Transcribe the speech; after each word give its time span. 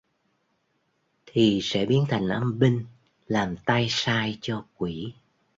Thì 1.25 1.59
sẽ 1.63 1.85
biến 1.85 2.05
thành 2.09 2.27
âm 2.29 2.59
binh 2.59 2.85
làm 3.27 3.55
tay 3.65 3.85
sai 3.89 4.37
cho 4.41 4.65
quỷ 4.77 5.13